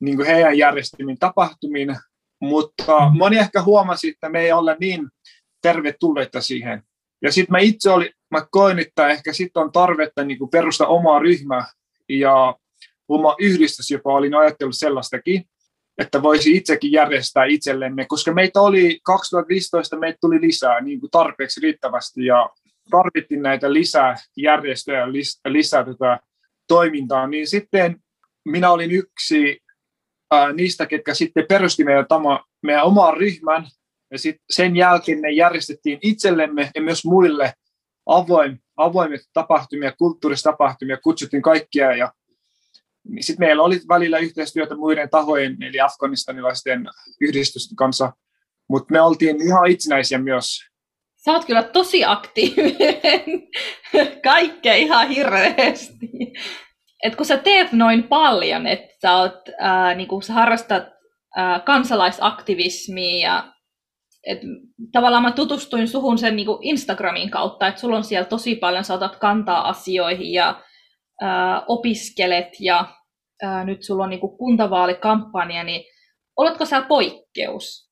[0.01, 1.97] niin heidän järjestämiin tapahtumiin,
[2.41, 5.09] mutta moni ehkä huomasi, että me ei ole niin
[5.63, 6.83] tervetulleita siihen.
[7.23, 10.87] Ja sitten mä itse oli, mä koin, että ehkä sitten on tarvetta niin kuin perustaa
[10.87, 11.65] omaa ryhmää.
[12.09, 12.57] Ja
[13.09, 15.45] oma yhdistys jopa olin ajatellut sellaistakin,
[15.99, 21.61] että voisi itsekin järjestää itsellemme, koska meitä oli 2015, meitä tuli lisää niin kuin tarpeeksi
[21.61, 22.25] riittävästi.
[22.25, 22.51] Ja
[22.91, 25.13] tarvittiin näitä lisää järjestöjä,
[25.49, 26.21] lisää tätä
[26.69, 27.97] toimintaa, niin sitten
[28.45, 29.61] minä olin yksi
[30.31, 33.67] ää, niistä, ketkä sitten perusti meidän, tama, meidän oman ryhmän,
[34.11, 37.53] ja sitten sen jälkeen ne järjestettiin itsellemme ja myös muille
[38.07, 42.13] avoim, avoimet tapahtumia, kulttuuristapahtumia, kutsuttiin kaikkia ja
[43.21, 46.89] sitten meillä oli välillä yhteistyötä muiden tahojen, eli afganistanilaisten
[47.21, 48.13] yhdistysten kanssa,
[48.69, 50.61] mutta me oltiin ihan itsenäisiä myös.
[51.25, 53.49] Sä oot kyllä tosi aktiivinen.
[54.25, 56.11] Kaikkea ihan hirveästi.
[57.05, 60.85] Et kun sä teet noin paljon, että sä, oot, ää, niinku, sä harrastat
[61.37, 63.53] ää, kansalaisaktivismia ja
[64.27, 64.39] et,
[64.93, 68.95] tavallaan mä tutustuin suhun sen niinku Instagramin kautta, että sulla on siellä tosi paljon, sä
[68.95, 70.63] otat kantaa asioihin ja
[71.21, 72.97] ää, opiskelet ja
[73.43, 75.85] ää, nyt sulla on niinku kuntavaalikampanja, niin
[76.37, 77.91] oletko sä poikkeus?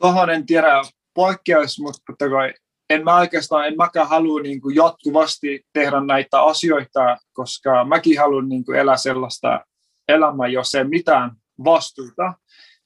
[0.00, 0.82] Tuohon en tiedä
[1.14, 2.54] poikkeus, mutta kai
[2.90, 8.48] en mä oikeastaan, en mäkään halua niin kuin jatkuvasti tehdä näitä asioita, koska mäkin haluan
[8.48, 9.64] niin kuin elää sellaista
[10.08, 11.30] elämää, jos ei mitään
[11.64, 12.34] vastuuta,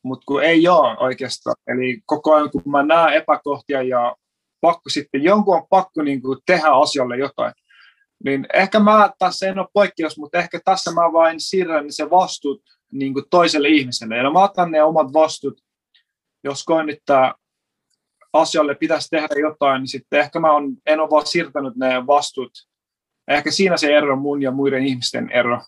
[0.02, 1.56] mutta kun ei ole oikeastaan.
[1.66, 4.16] Eli koko ajan, kun mä näen epäkohtia ja
[4.60, 7.52] pakko sitten, jonkun on pakko niin kuin tehdä asialle jotain,
[8.24, 12.62] niin ehkä mä tässä en ole poikkeus, mutta ehkä tässä mä vain siirrän se vastuut
[12.92, 14.16] niin kuin toiselle ihmiselle.
[14.16, 15.60] Ja mä otan ne omat vastuut,
[16.44, 17.34] jos koen, että
[18.32, 22.52] asialle pitäisi tehdä jotain, niin sitten ehkä mä on, en ole vaan siirtänyt ne vastuut.
[23.28, 25.60] Ehkä siinä se ero mun ja muiden ihmisten ero.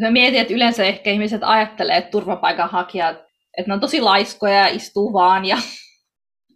[0.00, 3.25] Mä mietin, että yleensä ehkä ihmiset ajattelee, että turvapaikanhakijat,
[3.56, 5.44] että ne on tosi laiskoja ja istuu vaan.
[5.44, 5.58] Ja,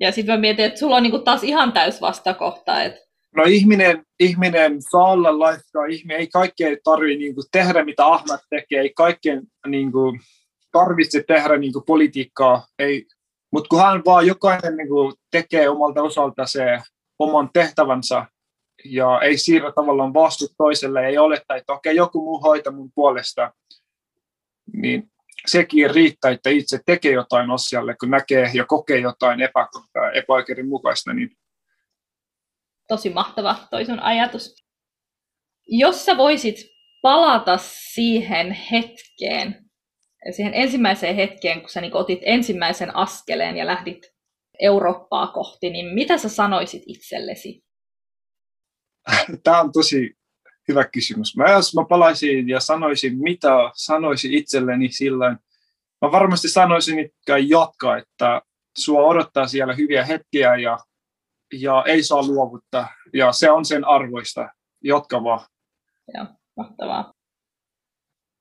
[0.01, 4.05] ja sitten mä mietin, että sulla on niinku taas ihan täys vastakohta, että No ihminen,
[4.21, 8.93] ihminen saa olla laittaa, ihminen ei kaikkea tarvitse niin kuin, tehdä, mitä Ahmed tekee, ei
[8.97, 10.21] kaikkeen niin kuin,
[10.73, 13.07] tarvitse tehdä niin kuin, politiikkaa, ei,
[13.53, 16.79] mutta kun hän vaan jokainen niin kuin, tekee omalta osalta se
[17.19, 18.27] oman tehtävänsä
[18.85, 22.91] ja ei siirrä tavallaan vastuut toiselle, ei oleta, että okei, okay, joku muu hoitaa mun
[22.95, 23.53] puolesta,
[24.73, 25.11] niin
[25.47, 31.31] sekin riittää, että itse tekee jotain asialle, kun näkee ja kokee jotain epäkohtaa, epäoikeudenmukaista, niin
[32.89, 34.55] tosi mahtava toi sun ajatus.
[35.67, 36.57] Jos sä voisit
[37.03, 37.59] palata
[37.93, 39.71] siihen hetkeen,
[40.31, 44.13] siihen ensimmäiseen hetkeen, kun sä niin otit ensimmäisen askeleen ja lähdit
[44.61, 47.65] Eurooppaa kohti, niin mitä sä sanoisit itsellesi?
[49.45, 50.20] Tämä on tosi
[50.71, 51.37] hyvä kysymys.
[51.37, 55.37] Mä, jos mä palaisin ja sanoisin, mitä sanoisin itselleni silloin,
[56.03, 58.43] mä varmasti sanoisin, että jatka, että
[58.79, 60.79] sua odottaa siellä hyviä hetkiä ja
[61.53, 62.89] ja ei saa luovuttaa.
[63.15, 64.49] Ja se on sen arvoista.
[64.85, 65.47] Jatka vaan.
[66.15, 67.13] Joo, mahtavaa.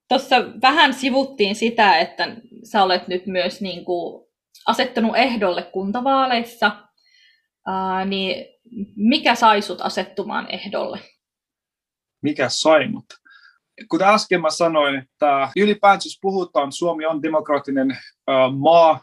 [0.10, 2.36] Tuossa vähän sivuttiin sitä, että
[2.72, 4.30] sä olet nyt myös niin kuin
[4.68, 6.90] asettanut ehdolle kuntavaaleissa,
[7.68, 8.46] Ää, niin
[8.96, 11.00] mikä sai sut asettumaan ehdolle?
[12.22, 13.06] Mikä sai mut?
[13.90, 17.98] Kuten äsken mä sanoin, että ylipäänsä jos puhutaan, Suomi on demokraattinen
[18.58, 19.00] maa,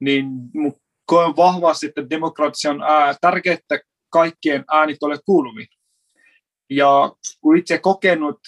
[0.00, 0.26] niin
[1.06, 3.78] koen vahvasti, että demokratia on ää, tärkeää, että
[4.10, 5.68] kaikkien äänit ole kuuluviin.
[6.70, 8.40] Ja kun itse kokenut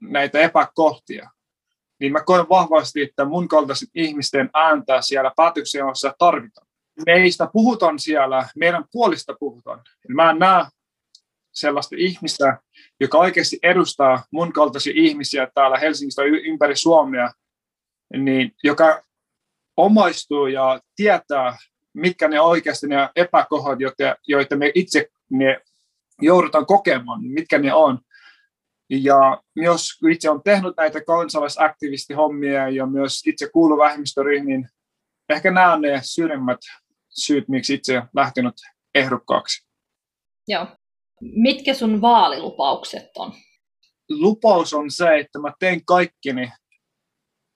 [0.00, 1.30] näitä epäkohtia,
[2.00, 6.66] niin mä koen vahvasti, että mun kaltaisen ihmisten ääntä siellä päätöksenteossa tarvitaan.
[7.06, 9.82] Meistä puhutaan siellä, meidän puolista puhutaan.
[10.08, 10.64] Mä en näe
[11.56, 12.58] sellaista ihmistä,
[13.00, 17.30] joka oikeasti edustaa mun kaltaisia ihmisiä täällä Helsingistä ympäri Suomea,
[18.16, 19.02] niin joka
[19.76, 21.56] omaistuu ja tietää,
[21.92, 25.60] mitkä ne oikeasti ne epäkohdat, joita, joita me itse ne
[26.22, 27.98] joudutaan kokemaan, mitkä ne on.
[28.90, 34.68] Ja myös kun itse on tehnyt näitä kansalaisaktivistihommia ja myös itse kuulu vähemmistöryhmiin,
[35.28, 36.60] ehkä nämä on ne syydemmät
[37.08, 38.54] syyt, miksi itse lähtenyt
[38.94, 39.66] ehdokkaaksi.
[40.48, 40.66] Joo.
[41.20, 43.32] Mitkä sun vaalilupaukset on?
[44.08, 46.52] Lupaus on se, että mä teen kaikkini,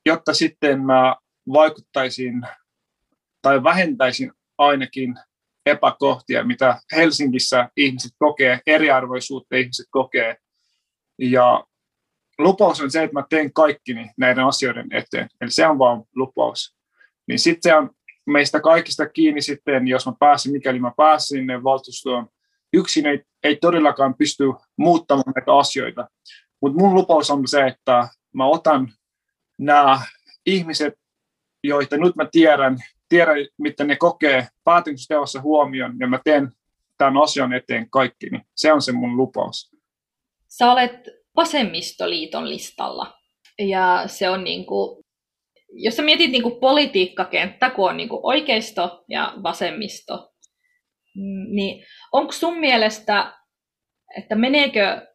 [0.07, 1.17] jotta sitten mä
[1.53, 2.43] vaikuttaisin
[3.43, 5.15] tai vähentäisin ainakin
[5.67, 10.37] epäkohtia, mitä Helsingissä ihmiset kokee, eriarvoisuutta ihmiset kokee.
[11.19, 11.65] Ja
[12.39, 15.29] lupaus on se, että mä teen kaikkini näiden asioiden eteen.
[15.41, 16.77] Eli se on vaan lupaus.
[17.29, 17.91] Niin sitten se on
[18.27, 22.29] meistä kaikista kiinni sitten, jos mä pääsen, mikäli mä pääsen sinne valtuustoon.
[22.73, 24.45] Yksin ei, ei todellakaan pysty
[24.77, 26.09] muuttamaan näitä asioita.
[26.63, 28.93] Mutta mun lupaus on se, että mä otan
[29.59, 30.01] nämä
[30.47, 30.95] ihmiset,
[31.65, 32.79] joita nyt mä tiedän,
[33.09, 36.53] tiedän, mitä ne kokee päätöksenteossa huomioon, ja mä teen
[36.99, 39.71] tämän asian eteen kaikki, niin se on se mun lupaus.
[40.49, 41.01] Sä olet
[41.37, 43.19] vasemmistoliiton listalla,
[43.59, 45.05] ja se on niin kuin,
[45.73, 50.30] jos sä mietit niin kuin politiikkakenttä, kun on niin kuin oikeisto ja vasemmisto, mm,
[51.51, 53.33] niin onko sun mielestä,
[54.17, 55.07] että meneekö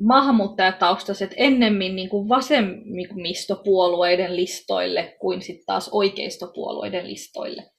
[0.00, 7.70] maahanmuuttajataustaiset ennemmin niin kuin vasemmistopuolueiden listoille kuin sitten taas oikeistopuolueiden listoille.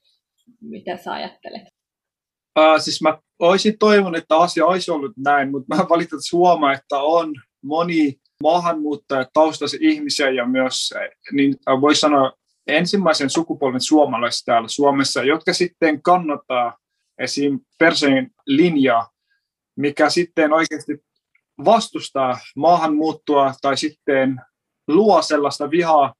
[0.60, 1.62] Mitä sä ajattelet?
[2.58, 6.98] Uh, siis mä olisin toivonut, että asia olisi ollut näin, mutta mä valitettavasti huomaan, että
[6.98, 10.94] on moni maahanmuuttajataustaisia ihmisiä ja myös,
[11.32, 12.32] niin voi sanoa,
[12.66, 16.76] ensimmäisen sukupolven suomalaiset täällä Suomessa, jotka sitten kannattaa
[17.18, 17.60] esim.
[17.78, 19.10] Perseen linjaa,
[19.76, 20.98] mikä sitten oikeasti
[21.64, 24.40] vastustaa maahanmuuttoa tai sitten
[24.88, 26.14] luo sellaista vihaa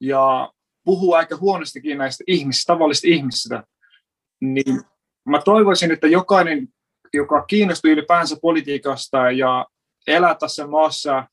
[0.00, 0.52] ja
[0.84, 3.64] puhuu aika huonostikin näistä ihmisistä, tavallisista ihmisistä,
[4.40, 4.80] niin
[5.28, 6.68] mä toivoisin, että jokainen,
[7.14, 9.66] joka kiinnostuu ylipäänsä politiikasta ja
[10.06, 11.28] elää tässä maassa,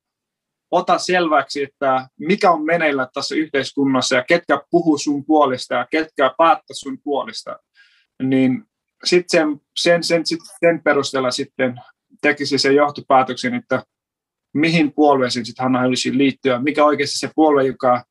[0.71, 6.35] ota selväksi, että mikä on meneillä tässä yhteiskunnassa ja ketkä puhuu sun puolesta ja ketkä
[6.37, 7.59] päättää sun puolesta.
[8.23, 8.63] Niin
[9.03, 10.23] sitten sen, sen, sen,
[10.59, 11.81] sen perusteella sitten
[12.21, 13.83] tekisi sen johtopäätöksen, että
[14.53, 18.03] mihin puolueeseen sitten hän haluaisi liittyä, mikä oikeasti se puolue, joka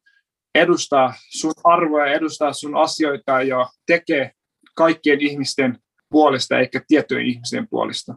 [0.55, 4.31] edustaa sun arvoja, edustaa sun asioita ja tekee
[4.75, 5.79] kaikkien ihmisten
[6.11, 8.14] puolesta eikä tiettyjen ihmisten puolesta.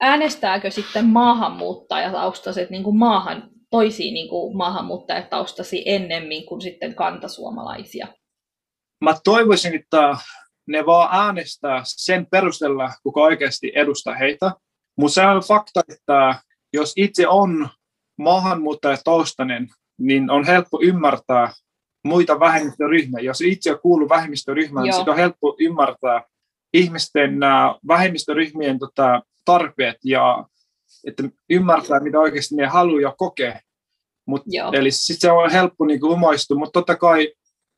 [0.00, 8.06] Äänestääkö sitten maahanmuuttajataustaiset niin kuin maahan, toisiin niin kuin maahanmuuttajataustasi ennemmin kuin sitten kantasuomalaisia?
[9.04, 10.16] Mä toivoisin, että
[10.66, 14.52] ne vaan äänestää sen perusteella, kuka oikeasti edustaa heitä.
[14.96, 16.34] Mutta se on fakta, että
[16.72, 17.68] jos itse on
[18.18, 19.68] maahanmuuttajataustainen,
[19.98, 21.52] niin on helppo ymmärtää
[22.04, 23.20] muita vähemmistöryhmiä.
[23.20, 26.22] Jos itse kuuluu vähemmistöryhmään, niin on helppo ymmärtää
[26.74, 27.40] ihmisten
[27.88, 30.44] vähemmistöryhmien tota, tarpeet ja
[31.06, 33.60] että ymmärtää, mitä oikeasti ne haluaa ja kokee.
[34.26, 34.42] Mut,
[34.72, 37.32] eli sitten se on helppo niin umoistua, mutta totta kai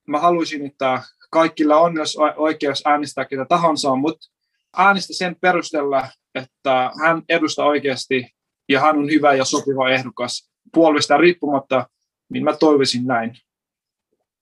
[0.08, 4.28] mä haluaisin, että kaikilla on myös oikeus äänestää ketä tahansa, mutta
[4.76, 8.26] äänestä sen perusteella, että hän edustaa oikeasti
[8.68, 11.86] ja hän on hyvä ja sopiva ehdokas puolueesta riippumatta,
[12.32, 13.34] niin mä toivoisin näin.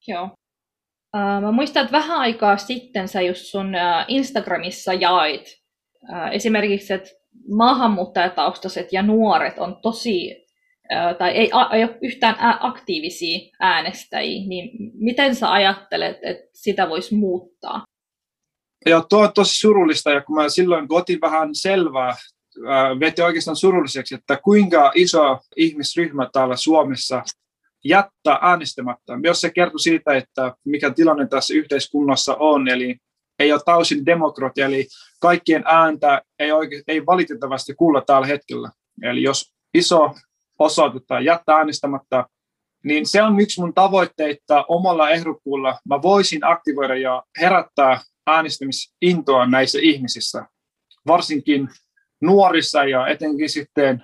[0.07, 0.29] Joo.
[1.41, 3.73] Mä muistan, että vähän aikaa sitten sä just sun
[4.07, 5.41] Instagramissa jait
[6.03, 7.09] uh, esimerkiksi, että
[7.49, 10.40] maahanmuuttajataustaiset ja nuoret on tosi
[11.17, 17.83] tai ei, ei ole yhtään aktiivisia äänestäjiä, niin miten sä ajattelet, että sitä voisi muuttaa?
[18.85, 22.15] Ja tuo on tosi surullista, ja kun mä silloin otin vähän selvää,
[22.99, 27.23] veti oikeastaan surulliseksi, että kuinka iso ihmisryhmä täällä Suomessa
[27.85, 29.17] jättää äänestämättä.
[29.17, 32.97] Myös se kertoo siitä, että mikä tilanne tässä yhteiskunnassa on, eli
[33.39, 34.87] ei ole täysin demokratia, eli
[35.19, 38.69] kaikkien ääntä ei, oikein, ei valitettavasti kuulla tällä hetkellä.
[39.03, 40.15] Eli jos iso
[40.61, 42.25] osoitetta jättää äänestämättä,
[42.83, 45.79] niin se on yksi mun tavoitteita omalla ehdokkuulla.
[45.85, 50.45] Mä voisin aktivoida ja herättää äänestämisintoa näissä ihmisissä,
[51.07, 51.69] varsinkin
[52.21, 54.03] nuorissa ja etenkin sitten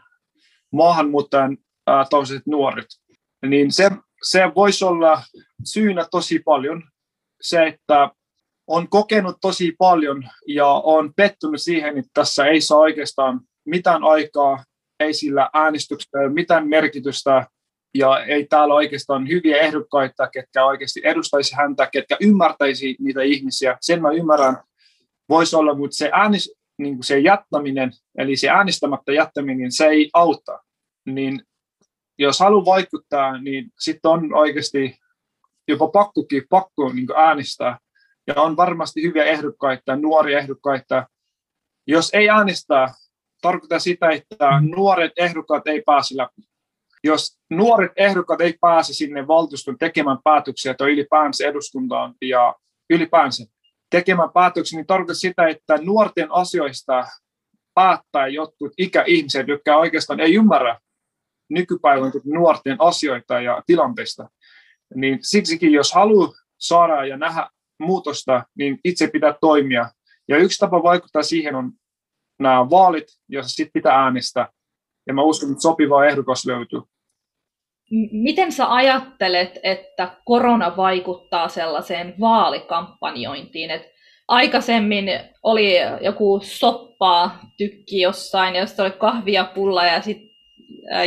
[0.72, 1.58] maahanmuuttajan
[2.10, 2.88] toiset nuoret.
[3.46, 3.92] Niin se,
[4.24, 5.24] se voisi olla
[5.64, 6.84] syynä tosi paljon
[7.42, 8.12] se, että
[8.68, 14.64] on kokenut tosi paljon ja on pettynyt siihen, että tässä ei saa oikeastaan mitään aikaa,
[15.00, 17.48] ei sillä äänestyksellä mitään merkitystä
[17.94, 23.78] ja ei täällä oikeastaan hyviä ehdokkaita, ketkä oikeasti edustaisi häntä, ketkä ymmärtäisi niitä ihmisiä.
[23.82, 24.58] Sen mä ymmärrän,
[25.30, 30.10] voisi olla, mutta se, äänis, niin kuin se jättäminen, eli se äänestämättä jättäminen, se ei
[30.14, 30.60] auta.
[31.06, 31.42] Niin
[32.18, 34.98] jos haluaa vaikuttaa, niin sitten on oikeasti
[35.68, 37.80] jopa pakkokin, pakko niin äänestää.
[38.28, 41.08] Ja on varmasti hyviä ehdokkaita, nuoria ehdokkaita.
[41.88, 42.94] Jos ei äänestää,
[43.42, 46.42] tarkoittaa sitä, että nuoret ehdokkaat ei pääse läpi.
[47.04, 52.56] Jos nuoret ehdokkaat ei pääse sinne valtuuston tekemään päätöksiä tai ylipäänsä eduskuntaan ja
[52.90, 53.46] ylipäänsä
[53.90, 57.04] tekemään päätöksiä, niin tarkoittaa sitä, että nuorten asioista
[57.74, 60.80] päättää jotkut ikäihmiset, jotka oikeastaan ei ymmärrä
[61.50, 64.30] nykypäivän nuorten asioita ja tilanteista.
[64.96, 69.90] Niin siksikin, jos haluaa saada ja nähdä muutosta, niin itse pitää toimia.
[70.28, 71.72] Ja yksi tapa vaikuttaa siihen on
[72.40, 74.48] nämä vaalit, joissa sitten pitää äänestää.
[75.08, 76.80] Ja mä uskon, että sopiva ehdokas löytyy.
[78.12, 83.72] Miten sä ajattelet, että korona vaikuttaa sellaiseen vaalikampanjointiin?
[83.72, 83.92] Et
[84.28, 85.06] aikaisemmin
[85.44, 90.30] oli joku soppaa tykki jossain, josta oli kahvia pulla ja sitten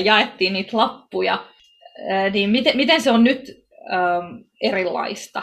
[0.04, 1.44] jaettiin niitä lappuja.
[2.32, 3.42] Niin miten, miten se on nyt
[3.92, 5.42] ähm, erilaista?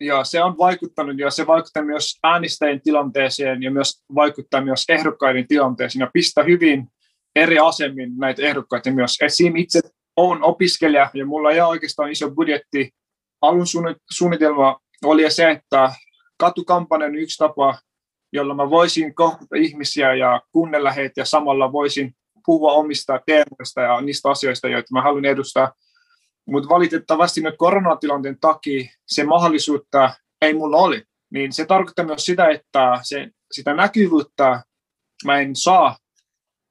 [0.00, 5.48] Ja se on vaikuttanut ja se vaikuttaa myös äänestäjien tilanteeseen ja myös vaikuttaa myös ehdokkaiden
[5.48, 6.88] tilanteeseen ja pistää hyvin
[7.36, 9.16] eri asemin näitä ehdokkaita myös.
[9.20, 9.56] Esim.
[9.56, 9.80] itse
[10.16, 12.90] olen opiskelija ja mulla ei ole oikeastaan iso budjetti.
[13.40, 13.66] Alun
[14.10, 15.92] suunnitelma oli se, että
[16.38, 17.78] katukampanja on yksi tapa,
[18.32, 22.12] jolla mä voisin kohdata ihmisiä ja kuunnella heitä ja samalla voisin
[22.46, 25.72] puhua omista teemoista ja niistä asioista, joita mä haluan edustaa.
[26.46, 31.02] Mutta valitettavasti nyt koronatilanteen takia se mahdollisuutta ei mulla ole.
[31.30, 34.62] Niin se tarkoittaa myös sitä, että se, sitä näkyvyyttä
[35.24, 35.96] mä en saa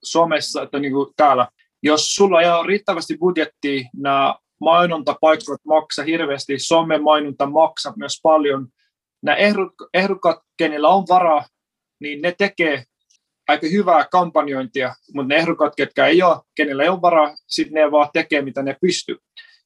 [0.03, 1.47] somessa, että niin kuin täällä.
[1.83, 8.67] Jos sulla ei ole riittävästi budjettia, nämä mainontapaikkoja maksaa hirveästi, some-mainonta maksaa myös paljon.
[9.23, 9.38] Nämä
[9.93, 11.45] ehdokkaat, kenellä on varaa,
[11.99, 12.83] niin ne tekee
[13.47, 17.91] aika hyvää kampanjointia, mutta ne ehdokkaat, ketkä ei ole, kenellä ei ole varaa, sitten ne
[17.91, 19.17] vaan tekee, mitä ne pystyy.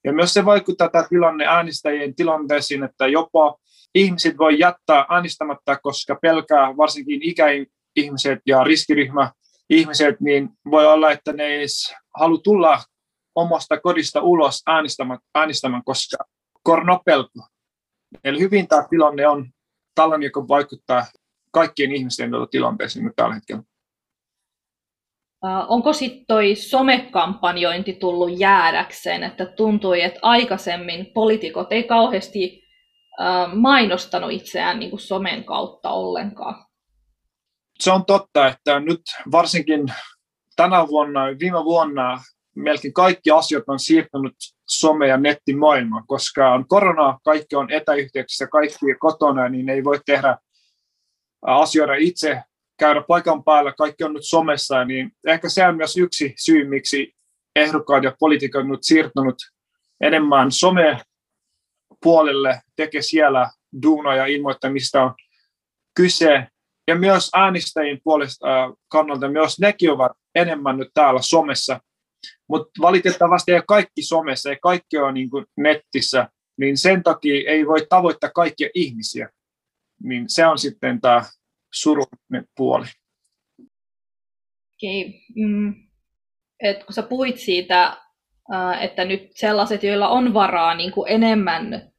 [0.07, 3.57] Ja myös se vaikuttaa tämä tilanne äänestäjien tilanteisiin, että jopa
[3.95, 9.31] ihmiset voi jättää äänestämättä, koska pelkää varsinkin ikäihmiset ja riskiryhmä
[9.69, 11.65] ihmiset, niin voi olla, että ne ei
[12.19, 12.83] halua tulla
[13.35, 16.17] omasta kodista ulos äänestämään, äänestämään koska
[16.63, 17.47] koronapelko.
[18.23, 19.49] Eli hyvin tämä tilanne on
[19.95, 21.05] tällainen, joka vaikuttaa
[21.51, 23.63] kaikkien ihmisten tilanteeseen tällä hetkellä.
[25.67, 32.63] Onko sitten toi somekampanjointi tullut jäädäkseen, että tuntui, että aikaisemmin poliitikot ei kauheasti
[33.55, 36.65] mainostanut itseään niin kuin somen kautta ollenkaan?
[37.79, 39.87] Se on totta, että nyt varsinkin
[40.55, 42.17] tänä vuonna, viime vuonna
[42.55, 44.35] melkein kaikki asiat on siirtynyt
[44.67, 50.37] some- ja nettimaailmaan, koska on korona, kaikki on etäyhteyksissä, kaikki kotona, niin ei voi tehdä
[51.41, 52.41] asioida itse,
[52.77, 57.15] käydä paikan päällä, kaikki on nyt somessa, niin ehkä se on myös yksi syy, miksi
[57.55, 59.35] ehdokkaat ja poliitikot on nyt siirtynyt
[60.01, 63.49] enemmän some-puolelle, tekee siellä
[63.81, 65.13] duunoja ja ilmoittamista on
[65.95, 66.47] kyse.
[66.87, 71.79] Ja myös äänestäjien puolesta äh, kannalta myös nekin ovat enemmän nyt täällä somessa.
[72.49, 77.85] Mutta valitettavasti ei kaikki somessa, ei kaikki ole niin netissä, niin sen takia ei voi
[77.89, 79.29] tavoittaa kaikkia ihmisiä.
[80.03, 81.23] Niin se on sitten tämä
[81.81, 82.85] surullinen puoli.
[84.75, 85.01] Okei.
[85.01, 85.19] Okay.
[85.35, 85.73] Mm.
[86.63, 87.97] Et kun sä puhuit siitä,
[88.81, 91.91] että nyt sellaiset, joilla on varaa niin kuin enemmän,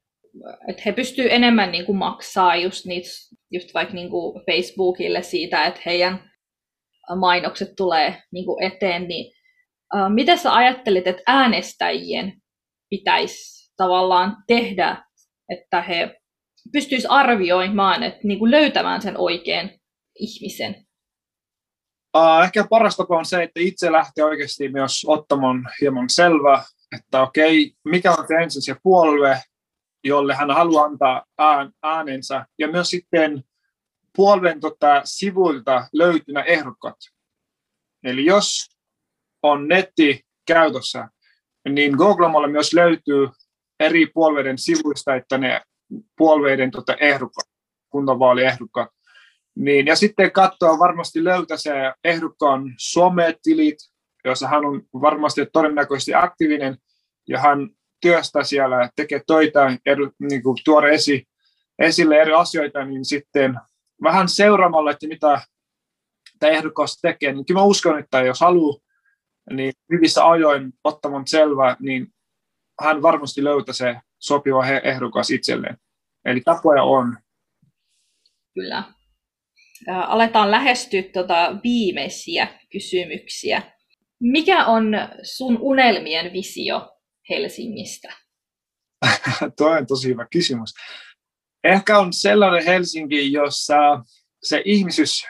[0.69, 3.09] että he pystyvät enemmän niin kuin maksaa just, niitä,
[3.51, 6.31] just vaikka niin kuin Facebookille siitä, että heidän
[7.17, 9.33] mainokset tulee niin kuin eteen, niin
[9.95, 12.33] uh, mitä sä ajattelit, että äänestäjien
[12.91, 15.05] pitäisi tavallaan tehdä,
[15.49, 16.18] että he
[16.73, 19.71] pystyisi arvioimaan, että niin kuin löytämään sen oikean
[20.19, 20.87] ihmisen?
[22.17, 26.65] Uh, ehkä paras tapa on se, että itse lähtee oikeasti myös ottamaan hieman selvää,
[26.97, 29.43] että okei, mikä on se ensisijainen puolue,
[30.05, 33.45] jolle hän haluaa antaa ään, äänensä, ja myös sitten
[34.17, 36.97] puolueen tota, sivuilta löytynä ehdokkaat.
[38.05, 38.67] Eli jos
[39.43, 41.09] on netti käytössä,
[41.69, 43.29] niin Googlemalle myös löytyy
[43.81, 45.61] eri puolueiden sivuista, että ne
[46.17, 47.49] puolueiden tota, ehdokkaat,
[47.91, 48.91] kuntavaaliehdokkaat.
[49.57, 51.73] Niin, ja sitten katsoa varmasti löytää se
[52.05, 53.77] ehdokkaan sometilit,
[54.25, 56.79] jossa hän on varmasti todennäköisesti aktiivinen,
[57.29, 57.71] ja hän
[58.01, 61.29] työstää siellä, tekee töitä, eri, niin kuin tuoda esi,
[61.79, 63.61] esille eri asioita, niin sitten
[64.03, 65.41] vähän seuraamalla, että mitä
[66.39, 68.79] tämä ehdokas tekee, niin kyllä mä uskon, että jos haluaa
[69.51, 72.07] niin hyvissä ajoin ottamaan selvää, niin
[72.81, 75.77] hän varmasti löytää se sopiva ehdokas itselleen.
[76.25, 77.17] Eli tapoja on.
[78.55, 78.83] Kyllä.
[80.07, 83.63] Aletaan lähestyä tuota viimeisiä kysymyksiä.
[84.21, 84.85] Mikä on
[85.23, 86.99] sun unelmien visio
[87.31, 88.13] Helsingistä?
[89.57, 90.75] Tuo on tosi hyvä kysymys.
[91.65, 94.05] Ehkä on sellainen Helsinki, jossa
[94.43, 95.27] se ihmisyys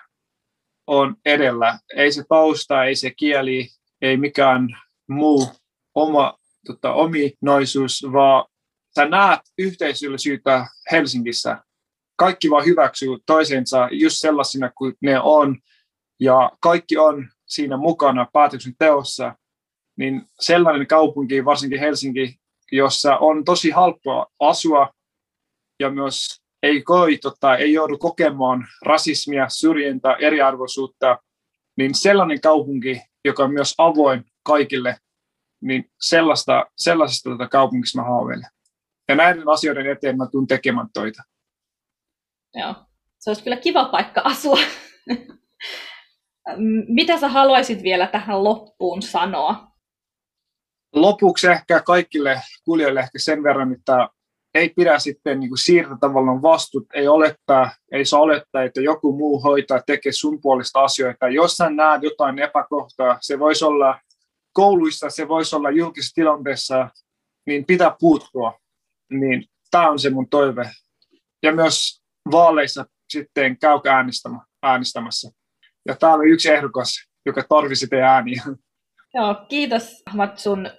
[0.87, 1.79] on edellä.
[1.97, 3.69] Ei se tausta, ei se kieli,
[4.03, 4.69] ei mikään
[5.09, 5.47] muu
[5.95, 8.45] oma tota, ominoisuus, vaan
[8.95, 11.63] sä näet yhteisöllisyyttä Helsingissä.
[12.17, 15.59] Kaikki vaan hyväksyy toisensa just sellaisina kuin ne on,
[16.21, 19.35] ja kaikki on siinä mukana päätöksenteossa,
[19.97, 22.37] niin sellainen kaupunki, varsinkin Helsinki,
[22.73, 24.93] jossa on tosi halpaa asua
[25.81, 31.19] ja myös ei, koi, tota, ei joudu kokemaan rasismia, syrjintää, eriarvoisuutta,
[31.77, 34.97] niin sellainen kaupunki, joka on myös avoin kaikille,
[35.61, 38.51] niin sellaista, sellaisesta tota kaupungista mä haaveilen.
[39.09, 41.23] Ja näiden asioiden eteen mä tuun tekemään töitä.
[42.55, 42.75] Joo,
[43.19, 44.59] se olisi kyllä kiva paikka asua.
[46.89, 49.69] Mitä sä haluaisit vielä tähän loppuun sanoa?
[50.95, 54.09] Lopuksi ehkä kaikille kuulijoille ehkä sen verran, että
[54.55, 59.13] ei pidä sitten niin kuin siirtää tavallaan vastuut, ei olettaa, ei saa olettaa, että joku
[59.13, 61.29] muu hoitaa, tekee sun puolesta asioita.
[61.29, 64.01] Jos sä näet jotain epäkohtaa, se voisi olla
[64.53, 66.89] kouluissa, se voisi olla julkisessa tilanteessa,
[67.47, 68.59] niin pitää puuttua.
[69.11, 70.71] Niin tämä on se mun toive.
[71.43, 74.05] Ja myös vaaleissa sitten käykää
[74.63, 75.31] äänestämässä.
[75.87, 78.43] Ja täällä on yksi ehdokas, joka tarvisi teidän ääniä.
[79.15, 80.71] Joo, kiitos Ahmad sun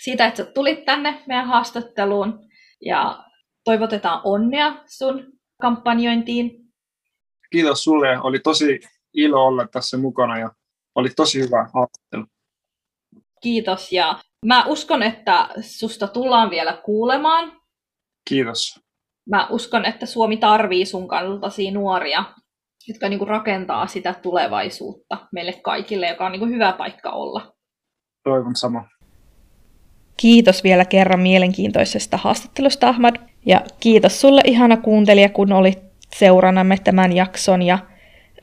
[0.00, 2.48] siitä, että tulit tänne meidän haastatteluun
[2.84, 3.24] ja
[3.64, 6.50] toivotetaan onnea sun kampanjointiin.
[7.50, 8.80] Kiitos sulle, oli tosi
[9.14, 10.50] ilo olla tässä mukana ja
[10.94, 12.26] oli tosi hyvä haastattelu.
[13.42, 17.61] Kiitos ja mä uskon, että susta tullaan vielä kuulemaan.
[18.28, 18.80] Kiitos.
[19.30, 22.24] Mä uskon, että Suomi tarvii sun kaltaisia nuoria,
[22.88, 27.52] jotka niin rakentaa sitä tulevaisuutta meille kaikille, joka on niin hyvä paikka olla.
[28.24, 28.88] Toivon sama.
[30.16, 33.16] Kiitos vielä kerran mielenkiintoisesta haastattelusta, Ahmad.
[33.46, 35.78] Ja kiitos sulle ihana kuuntelija, kun olit
[36.16, 37.62] seuranamme tämän jakson.
[37.62, 37.78] Ja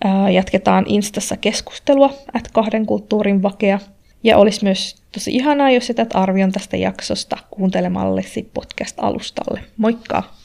[0.03, 3.79] ää, jatketaan Instassa keskustelua, at kahden kulttuurin vakea.
[4.23, 9.61] Ja olisi myös tosi ihanaa, jos jätät arvion tästä jaksosta kuuntelemallesi podcast-alustalle.
[9.77, 10.38] Moikka!